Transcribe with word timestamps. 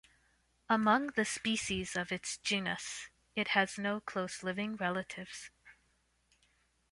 Among 0.67 1.09
the 1.11 1.23
species 1.25 1.95
of 1.95 2.11
its 2.11 2.37
genus, 2.39 3.09
it 3.35 3.49
has 3.49 3.77
no 3.77 3.99
close 3.99 4.41
living 4.41 4.75
relatives. 4.77 5.51